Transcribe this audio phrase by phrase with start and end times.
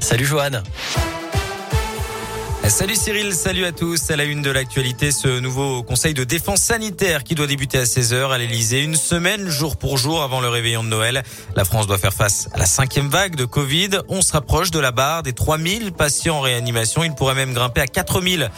[0.00, 1.09] Salut Johan.
[2.68, 4.10] Salut Cyril, salut à tous.
[4.10, 7.82] À la une de l'actualité, ce nouveau conseil de défense sanitaire qui doit débuter à
[7.82, 11.22] 16h à l'Elysée, une semaine jour pour jour avant le réveillon de Noël.
[11.56, 13.98] La France doit faire face à la cinquième vague de Covid.
[14.08, 17.02] On se rapproche de la barre des 3000 patients en réanimation.
[17.02, 18.50] Il pourrait même grimper à 4000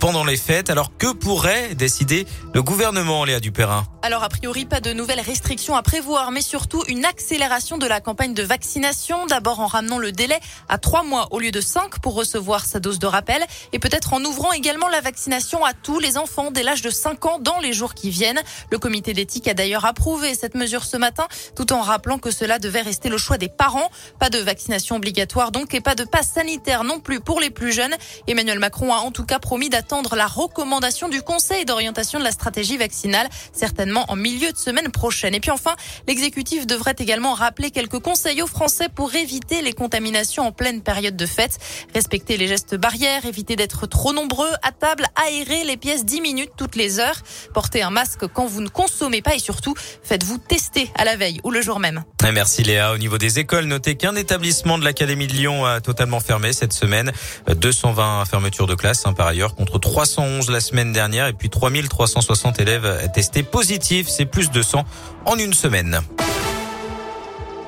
[0.00, 0.68] pendant les fêtes.
[0.68, 3.86] Alors que pourrait décider le gouvernement, Léa Dupérin?
[4.02, 8.00] Alors a priori, pas de nouvelles restrictions à prévoir, mais surtout une accélération de la
[8.00, 9.26] campagne de vaccination.
[9.26, 12.80] D'abord en ramenant le délai à trois mois au lieu de cinq pour recevoir sa
[12.80, 16.62] dose de rappel et peut-être en ouvrant également la vaccination à tous les enfants dès
[16.62, 18.40] l'âge de 5 ans dans les jours qui viennent.
[18.70, 21.26] Le comité d'éthique a d'ailleurs approuvé cette mesure ce matin
[21.56, 23.90] tout en rappelant que cela devait rester le choix des parents.
[24.18, 27.72] Pas de vaccination obligatoire donc et pas de passe sanitaire non plus pour les plus
[27.72, 27.94] jeunes.
[28.26, 32.30] Emmanuel Macron a en tout cas promis d'attendre la recommandation du Conseil d'orientation de la
[32.30, 35.34] stratégie vaccinale, certainement en milieu de semaine prochaine.
[35.34, 35.74] Et puis enfin,
[36.06, 41.16] l'exécutif devrait également rappeler quelques conseils aux Français pour éviter les contaminations en pleine période
[41.16, 41.58] de fête.
[41.94, 46.50] Respecter les gestes barrières, éviter d'être trop nombreux à table, aérer les pièces 10 minutes
[46.56, 47.20] toutes les heures,
[47.54, 51.40] portez un masque quand vous ne consommez pas et surtout faites-vous tester à la veille
[51.44, 52.04] ou le jour même.
[52.32, 52.92] Merci Léa.
[52.92, 56.72] Au niveau des écoles, notez qu'un établissement de l'Académie de Lyon a totalement fermé cette
[56.72, 57.12] semaine.
[57.48, 62.60] 220 fermetures de classe hein, par ailleurs contre 311 la semaine dernière et puis 3360
[62.60, 64.08] élèves testés positifs.
[64.08, 64.84] C'est plus de 100
[65.26, 66.00] en une semaine.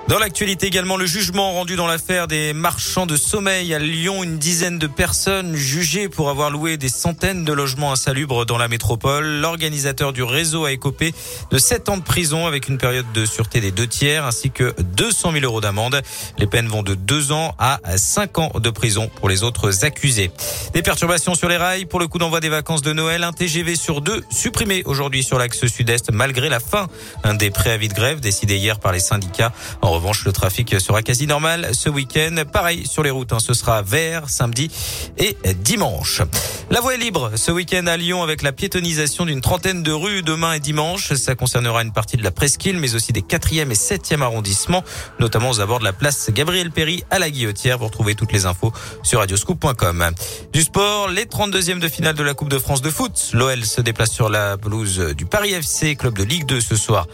[0.08, 4.22] Dans l'actualité également, le jugement rendu dans l'affaire des marchands de sommeil à Lyon.
[4.24, 8.68] Une dizaine de personnes jugées pour avoir loué des centaines de logements insalubres dans la
[8.68, 9.24] métropole.
[9.24, 11.14] L'organisateur du réseau a écopé
[11.50, 14.74] de 7 ans de prison avec une période de sûreté des deux tiers ainsi que
[14.82, 16.02] 200 000 euros d'amende.
[16.36, 20.30] Les peines vont de 2 ans à 5 ans de prison pour les autres accusés.
[20.74, 23.22] Des perturbations sur les rails pour le coup d'envoi des vacances de Noël.
[23.22, 26.88] Un TGV sur deux supprimé aujourd'hui sur l'axe sud-est malgré la fin
[27.34, 29.52] des préavis de grève décidés hier par les syndicats.
[29.92, 32.44] Revanche, le trafic sera quasi normal ce week-end.
[32.50, 33.38] Pareil sur les routes, hein.
[33.40, 34.70] ce sera vert samedi
[35.18, 36.22] et dimanche.
[36.70, 40.22] La voie est libre ce week-end à Lyon avec la piétonisation d'une trentaine de rues
[40.22, 41.12] demain et dimanche.
[41.14, 44.82] Ça concernera une partie de la presqu'île, mais aussi des 4e et 7e arrondissements,
[45.20, 47.78] notamment aux abords de la place Gabriel Péry à la Guillotière.
[47.78, 50.10] Vous retrouvez toutes les infos sur radioscoop.com.
[50.52, 53.30] Du sport, les 32e de finale de la Coupe de France de foot.
[53.34, 57.06] L'OL se déplace sur la pelouse du Paris FC, club de Ligue 2 ce soir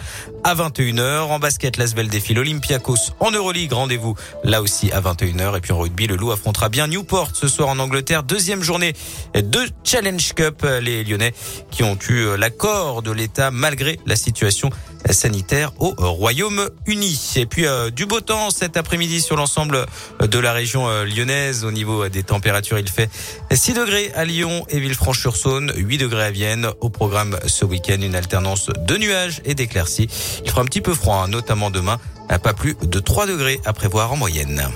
[0.45, 1.23] à 21h.
[1.23, 3.73] En basket, l'Asvel défile Olympiakos en Euroleague.
[3.73, 5.57] Rendez-vous là aussi à 21h.
[5.57, 8.23] Et puis en rugby, le Loup affrontera bien Newport ce soir en Angleterre.
[8.23, 8.95] Deuxième journée
[9.35, 10.67] de Challenge Cup.
[10.83, 11.35] Les Lyonnais
[11.71, 14.71] qui ont eu l'accord de l'État malgré la situation
[15.11, 17.33] sanitaire au Royaume-Uni.
[17.37, 19.87] Et puis euh, du beau temps cet après-midi sur l'ensemble
[20.21, 21.65] de la région euh, lyonnaise.
[21.65, 23.11] Au niveau des températures, il fait
[23.53, 26.69] 6 degrés à Lyon et Villefranche-sur-Saône, 8 degrés à Vienne.
[26.81, 30.09] Au programme ce week-end, une alternance de nuages et d'éclaircies.
[30.45, 33.61] Il fera un petit peu froid, hein, notamment demain, à pas plus de 3 degrés
[33.65, 34.69] à prévoir en moyenne.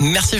[0.00, 0.34] Merci.